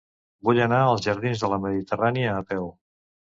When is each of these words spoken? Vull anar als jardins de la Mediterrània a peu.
Vull 0.47 0.61
anar 0.65 0.79
als 0.85 1.03
jardins 1.07 1.43
de 1.45 1.49
la 1.53 1.59
Mediterrània 1.65 2.35
a 2.39 2.43
peu. 2.55 2.67